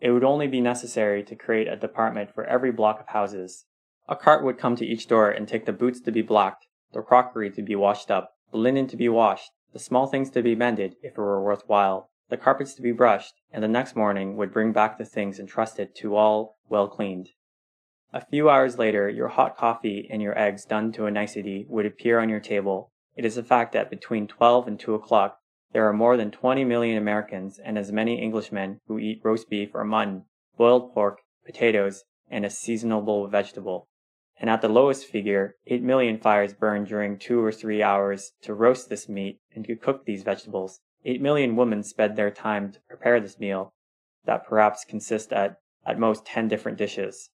It 0.00 0.10
would 0.10 0.24
only 0.24 0.48
be 0.48 0.60
necessary 0.60 1.22
to 1.22 1.36
create 1.36 1.68
a 1.68 1.76
department 1.76 2.34
for 2.34 2.44
every 2.44 2.72
block 2.72 3.00
of 3.00 3.08
houses. 3.08 3.66
A 4.08 4.16
cart 4.16 4.44
would 4.44 4.58
come 4.58 4.76
to 4.76 4.84
each 4.84 5.06
door 5.06 5.30
and 5.30 5.46
take 5.46 5.64
the 5.64 5.72
boots 5.72 6.00
to 6.00 6.12
be 6.12 6.22
blacked, 6.22 6.66
the 6.92 7.00
crockery 7.02 7.50
to 7.50 7.62
be 7.62 7.76
washed 7.76 8.10
up, 8.10 8.34
the 8.50 8.58
linen 8.58 8.86
to 8.88 8.96
be 8.96 9.08
washed, 9.08 9.52
the 9.72 9.78
small 9.78 10.06
things 10.06 10.28
to 10.30 10.42
be 10.42 10.54
mended 10.54 10.96
if 11.02 11.12
it 11.12 11.18
were 11.18 11.42
worthwhile, 11.42 12.10
the 12.28 12.36
carpets 12.36 12.74
to 12.74 12.82
be 12.82 12.92
brushed, 12.92 13.34
and 13.52 13.62
the 13.62 13.68
next 13.68 13.94
morning 13.94 14.36
would 14.36 14.52
bring 14.52 14.72
back 14.72 14.98
the 14.98 15.04
things 15.04 15.38
entrusted 15.38 15.94
to 15.94 16.16
all 16.16 16.58
well 16.68 16.88
cleaned. 16.88 17.30
A 18.12 18.26
few 18.26 18.50
hours 18.50 18.76
later, 18.76 19.08
your 19.08 19.28
hot 19.28 19.56
coffee 19.56 20.08
and 20.10 20.20
your 20.20 20.38
eggs 20.38 20.64
done 20.64 20.92
to 20.92 21.06
a 21.06 21.10
nicety 21.10 21.64
would 21.68 21.86
appear 21.86 22.18
on 22.18 22.28
your 22.28 22.40
table. 22.40 22.90
It 23.16 23.24
is 23.24 23.38
a 23.38 23.42
fact 23.42 23.72
that 23.72 23.88
between 23.88 24.26
12 24.26 24.66
and 24.66 24.80
2 24.80 24.94
o'clock, 24.94 25.38
there 25.72 25.88
are 25.88 25.94
more 25.94 26.16
than 26.16 26.30
20 26.30 26.64
million 26.64 26.98
Americans 26.98 27.58
and 27.58 27.78
as 27.78 27.92
many 27.92 28.20
Englishmen 28.20 28.80
who 28.88 28.98
eat 28.98 29.22
roast 29.24 29.48
beef 29.48 29.70
or 29.74 29.84
mutton, 29.84 30.24
boiled 30.58 30.92
pork, 30.92 31.20
potatoes, 31.46 32.04
and 32.28 32.44
a 32.44 32.50
seasonable 32.50 33.28
vegetable. 33.28 33.88
And 34.42 34.50
at 34.50 34.60
the 34.60 34.68
lowest 34.68 35.06
figure, 35.06 35.54
8 35.68 35.84
million 35.84 36.18
fires 36.18 36.52
burn 36.52 36.82
during 36.82 37.16
two 37.16 37.40
or 37.40 37.52
three 37.52 37.80
hours 37.80 38.32
to 38.42 38.54
roast 38.54 38.88
this 38.88 39.08
meat 39.08 39.38
and 39.54 39.64
to 39.66 39.76
cook 39.76 40.04
these 40.04 40.24
vegetables. 40.24 40.80
8 41.04 41.22
million 41.22 41.54
women 41.54 41.84
spend 41.84 42.16
their 42.16 42.32
time 42.32 42.72
to 42.72 42.80
prepare 42.88 43.20
this 43.20 43.38
meal 43.38 43.72
that 44.24 44.44
perhaps 44.44 44.84
consists 44.84 45.32
at, 45.32 45.58
at 45.86 45.96
most 45.96 46.26
10 46.26 46.48
different 46.48 46.76
dishes. 46.76 47.30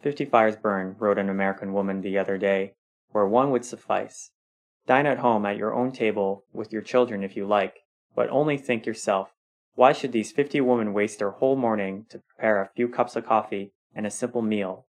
Fifty 0.00 0.24
fires 0.24 0.56
burn, 0.56 0.96
wrote 0.98 1.16
an 1.16 1.30
American 1.30 1.72
woman 1.72 2.00
the 2.00 2.18
other 2.18 2.38
day, 2.38 2.74
where 3.12 3.26
one 3.26 3.52
would 3.52 3.64
suffice. 3.64 4.32
Dine 4.88 5.06
at 5.06 5.18
home 5.18 5.46
at 5.46 5.56
your 5.56 5.72
own 5.72 5.92
table 5.92 6.44
with 6.52 6.72
your 6.72 6.82
children 6.82 7.22
if 7.22 7.36
you 7.36 7.46
like, 7.46 7.84
but 8.16 8.28
only 8.30 8.58
think 8.58 8.84
yourself, 8.84 9.32
why 9.76 9.92
should 9.92 10.10
these 10.10 10.32
fifty 10.32 10.60
women 10.60 10.92
waste 10.92 11.20
their 11.20 11.30
whole 11.30 11.54
morning 11.54 12.06
to 12.08 12.18
prepare 12.18 12.60
a 12.60 12.70
few 12.74 12.88
cups 12.88 13.14
of 13.14 13.24
coffee 13.24 13.72
and 13.94 14.06
a 14.06 14.10
simple 14.10 14.42
meal? 14.42 14.86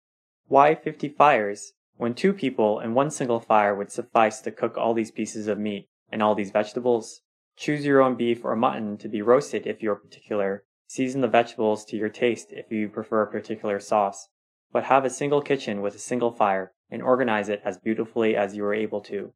Why 0.49 0.75
fifty 0.75 1.09
fires, 1.09 1.73
when 1.97 2.15
two 2.15 2.33
people 2.33 2.79
and 2.79 2.95
one 2.95 3.11
single 3.11 3.41
fire 3.41 3.75
would 3.75 3.91
suffice 3.91 4.41
to 4.43 4.51
cook 4.51 4.77
all 4.77 4.95
these 4.95 5.11
pieces 5.11 5.49
of 5.49 5.59
meat 5.59 5.89
and 6.11 6.23
all 6.23 6.35
these 6.35 6.51
vegetables? 6.51 7.23
Choose 7.57 7.85
your 7.85 8.03
own 8.03 8.15
beef 8.15 8.45
or 8.45 8.57
mutton 8.57 8.99
to 8.99 9.09
be 9.09 9.23
roasted 9.23 9.67
if 9.67 9.83
you 9.83 9.91
are 9.91 9.97
particular. 9.97 10.65
Season 10.87 11.21
the 11.21 11.29
vegetables 11.29 11.85
to 11.87 11.97
your 11.97 12.09
taste 12.09 12.49
if 12.51 12.71
you 12.71 12.89
prefer 12.89 13.23
a 13.23 13.31
particular 13.31 13.81
sauce 13.81 14.29
but 14.75 14.85
have 14.85 15.05
a 15.05 15.11
single 15.11 15.41
kitchen 15.41 15.81
with 15.81 15.95
a 15.95 16.01
single 16.01 16.33
fire 16.33 16.73
and 16.91 17.01
organize 17.01 17.49
it 17.49 17.63
as 17.65 17.79
beautifully 17.79 18.35
as 18.35 18.57
you 18.57 18.65
are 18.65 18.75
able 18.75 19.01
to. 19.01 19.33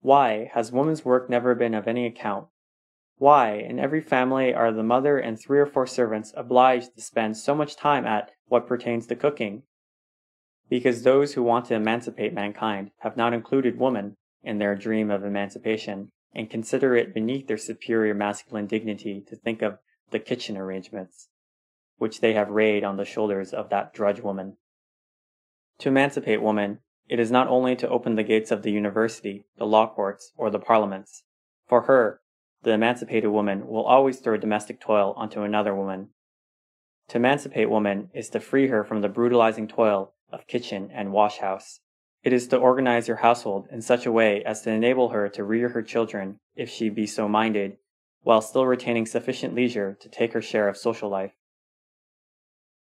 Why 0.00 0.48
has 0.54 0.70
woman's 0.70 1.04
work 1.04 1.28
never 1.28 1.56
been 1.56 1.74
of 1.74 1.88
any 1.88 2.06
account? 2.06 2.46
Why, 3.16 3.54
in 3.54 3.80
every 3.80 4.00
family, 4.00 4.54
are 4.54 4.70
the 4.70 4.84
mother 4.84 5.18
and 5.18 5.36
three 5.36 5.58
or 5.58 5.66
four 5.66 5.88
servants 5.88 6.32
obliged 6.36 6.94
to 6.94 7.02
spend 7.02 7.36
so 7.36 7.52
much 7.52 7.74
time 7.74 8.06
at 8.06 8.30
what 8.46 8.68
pertains 8.68 9.08
to 9.08 9.16
cooking? 9.16 9.64
Because 10.68 11.02
those 11.02 11.34
who 11.34 11.42
want 11.42 11.66
to 11.66 11.74
emancipate 11.74 12.34
mankind 12.34 12.90
have 12.98 13.16
not 13.16 13.32
included 13.32 13.78
woman 13.78 14.16
in 14.42 14.58
their 14.58 14.74
dream 14.74 15.10
of 15.10 15.24
emancipation 15.24 16.10
and 16.34 16.50
consider 16.50 16.94
it 16.94 17.14
beneath 17.14 17.46
their 17.46 17.56
superior 17.56 18.14
masculine 18.14 18.66
dignity 18.66 19.24
to 19.28 19.36
think 19.36 19.62
of 19.62 19.78
the 20.10 20.18
kitchen 20.18 20.56
arrangements 20.56 21.28
which 21.98 22.20
they 22.20 22.32
have 22.32 22.50
laid 22.50 22.84
on 22.84 22.96
the 22.96 23.04
shoulders 23.04 23.52
of 23.52 23.68
that 23.70 23.92
drudge 23.92 24.20
woman. 24.20 24.56
To 25.80 25.88
emancipate 25.88 26.40
woman, 26.40 26.78
it 27.08 27.20
is 27.20 27.30
not 27.30 27.48
only 27.48 27.76
to 27.76 27.88
open 27.88 28.14
the 28.14 28.22
gates 28.22 28.50
of 28.50 28.62
the 28.62 28.70
university, 28.70 29.44
the 29.58 29.66
law 29.66 29.92
courts, 29.92 30.32
or 30.36 30.50
the 30.50 30.58
parliaments. 30.58 31.24
For 31.66 31.82
her, 31.82 32.20
the 32.62 32.72
emancipated 32.72 33.30
woman 33.30 33.66
will 33.66 33.84
always 33.84 34.18
throw 34.18 34.36
domestic 34.36 34.80
toil 34.80 35.14
onto 35.16 35.42
another 35.42 35.74
woman. 35.74 36.10
To 37.08 37.16
emancipate 37.16 37.70
woman 37.70 38.10
is 38.14 38.28
to 38.30 38.40
free 38.40 38.68
her 38.68 38.84
from 38.84 39.00
the 39.00 39.08
brutalizing 39.08 39.68
toil 39.68 40.14
of 40.30 40.46
kitchen 40.46 40.90
and 40.92 41.12
wash 41.12 41.38
house. 41.38 41.80
It 42.22 42.32
is 42.32 42.48
to 42.48 42.56
organize 42.56 43.08
your 43.08 43.18
household 43.18 43.68
in 43.70 43.80
such 43.80 44.04
a 44.04 44.12
way 44.12 44.42
as 44.44 44.62
to 44.62 44.70
enable 44.70 45.10
her 45.10 45.28
to 45.28 45.44
rear 45.44 45.70
her 45.70 45.82
children, 45.82 46.38
if 46.56 46.68
she 46.68 46.88
be 46.88 47.06
so 47.06 47.28
minded, 47.28 47.78
while 48.22 48.40
still 48.40 48.66
retaining 48.66 49.06
sufficient 49.06 49.54
leisure 49.54 49.96
to 50.00 50.08
take 50.08 50.32
her 50.32 50.42
share 50.42 50.68
of 50.68 50.76
social 50.76 51.08
life. 51.08 51.32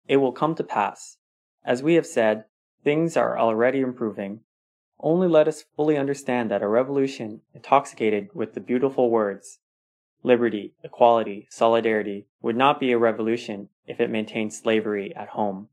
It 0.06 0.18
will 0.18 0.32
come 0.32 0.54
to 0.56 0.64
pass. 0.64 1.16
As 1.64 1.82
we 1.82 1.94
have 1.94 2.06
said, 2.06 2.44
things 2.84 3.16
are 3.16 3.38
already 3.38 3.80
improving. 3.80 4.40
Only 5.00 5.28
let 5.28 5.48
us 5.48 5.64
fully 5.76 5.96
understand 5.96 6.50
that 6.50 6.62
a 6.62 6.68
revolution 6.68 7.40
intoxicated 7.54 8.28
with 8.34 8.54
the 8.54 8.60
beautiful 8.60 9.10
words 9.10 9.58
liberty, 10.24 10.74
equality, 10.84 11.48
solidarity 11.50 12.26
would 12.40 12.56
not 12.56 12.78
be 12.78 12.92
a 12.92 12.98
revolution 12.98 13.68
if 13.86 14.00
it 14.00 14.10
maintained 14.10 14.52
slavery 14.52 15.14
at 15.16 15.30
home. 15.30 15.68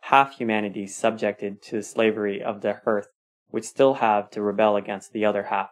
Half 0.00 0.38
humanity 0.38 0.86
subjected 0.86 1.62
to 1.62 1.76
the 1.76 1.82
slavery 1.82 2.42
of 2.42 2.62
the 2.62 2.80
hearth 2.84 3.08
would 3.52 3.64
still 3.64 3.94
have 3.94 4.30
to 4.30 4.42
rebel 4.42 4.76
against 4.76 5.12
the 5.12 5.24
other 5.24 5.44
half. 5.44 5.70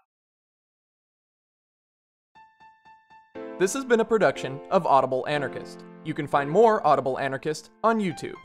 This 3.59 3.75
has 3.75 3.85
been 3.85 4.01
a 4.01 4.05
production 4.05 4.61
of 4.71 4.87
Audible 4.87 5.27
Anarchist. 5.27 5.85
You 6.05 6.15
can 6.15 6.29
find 6.29 6.49
more 6.49 6.87
Audible 6.87 7.19
Anarchist 7.19 7.71
on 7.83 7.99
YouTube. 7.99 8.37